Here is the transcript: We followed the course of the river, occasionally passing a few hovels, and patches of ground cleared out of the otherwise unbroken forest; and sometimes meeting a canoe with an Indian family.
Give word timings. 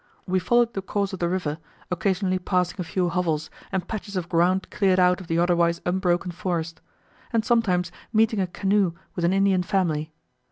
We 0.25 0.39
followed 0.39 0.73
the 0.73 0.81
course 0.81 1.13
of 1.13 1.19
the 1.19 1.29
river, 1.29 1.59
occasionally 1.91 2.39
passing 2.39 2.77
a 2.79 2.83
few 2.83 3.09
hovels, 3.09 3.51
and 3.71 3.87
patches 3.87 4.15
of 4.15 4.29
ground 4.29 4.67
cleared 4.71 4.99
out 4.99 5.21
of 5.21 5.27
the 5.27 5.37
otherwise 5.37 5.79
unbroken 5.85 6.31
forest; 6.31 6.81
and 7.31 7.45
sometimes 7.45 7.91
meeting 8.11 8.39
a 8.39 8.47
canoe 8.47 8.93
with 9.15 9.25
an 9.25 9.31
Indian 9.33 9.61
family. 9.61 10.11